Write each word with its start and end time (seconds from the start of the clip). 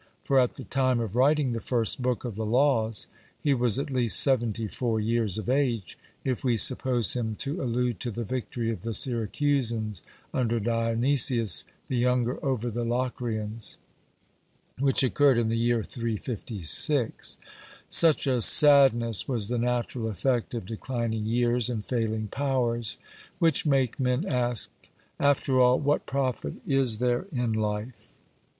For 0.23 0.39
at 0.39 0.55
the 0.55 0.63
time 0.63 0.99
of 0.99 1.15
writing 1.15 1.51
the 1.51 1.61
first 1.61 2.01
book 2.01 2.25
of 2.25 2.33
the 2.33 2.43
Laws 2.43 3.05
he 3.39 3.53
was 3.53 3.77
at 3.77 3.91
least 3.91 4.19
seventy 4.19 4.67
four 4.67 4.99
years 4.99 5.37
of 5.37 5.47
age, 5.47 5.95
if 6.25 6.43
we 6.43 6.57
suppose 6.57 7.13
him 7.13 7.35
to 7.35 7.61
allude 7.61 7.99
to 7.99 8.09
the 8.09 8.23
victory 8.23 8.71
of 8.71 8.81
the 8.81 8.95
Syracusans 8.95 10.01
under 10.33 10.59
Dionysius 10.59 11.65
the 11.87 11.99
Younger 11.99 12.43
over 12.43 12.71
the 12.71 12.83
Locrians, 12.83 13.77
which 14.79 15.03
occurred 15.03 15.37
in 15.37 15.49
the 15.49 15.55
year 15.55 15.83
356. 15.83 17.37
Such 17.87 18.25
a 18.25 18.41
sadness 18.41 19.27
was 19.27 19.49
the 19.49 19.59
natural 19.59 20.09
effect 20.09 20.55
of 20.55 20.65
declining 20.65 21.27
years 21.27 21.69
and 21.69 21.85
failing 21.85 22.27
powers, 22.27 22.97
which 23.37 23.67
make 23.67 23.99
men 23.99 24.25
ask, 24.25 24.71
'After 25.19 25.59
all, 25.59 25.77
what 25.79 26.07
profit 26.07 26.55
is 26.65 26.97
there 26.97 27.27
in 27.31 27.53
life?' 27.53 28.13